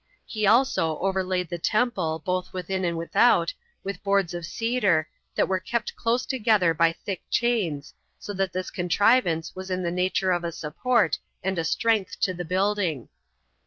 He 0.25 0.47
also 0.47 0.97
overlaid 0.97 1.51
the 1.51 1.59
temple, 1.59 2.23
both 2.25 2.53
within 2.53 2.83
and 2.85 2.97
without, 2.97 3.53
with 3.83 4.01
boards 4.01 4.33
of 4.33 4.47
cedar, 4.47 5.07
that 5.35 5.47
were 5.47 5.59
kept 5.59 5.95
close 5.95 6.25
together 6.25 6.73
by 6.73 6.91
thick 6.93 7.21
chains, 7.29 7.93
so 8.17 8.33
that 8.33 8.51
this 8.51 8.71
contrivance 8.71 9.55
was 9.55 9.69
in 9.69 9.83
the 9.83 9.91
nature 9.91 10.31
of 10.31 10.43
a 10.43 10.51
support 10.51 11.19
and 11.43 11.59
a 11.59 11.63
strength 11.63 12.19
to 12.21 12.33
the 12.33 12.43
building. 12.43 13.09